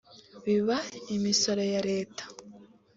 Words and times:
biba 0.45 0.77
imisoro 1.15 1.61
ya 1.73 1.81
Leta 1.89 2.23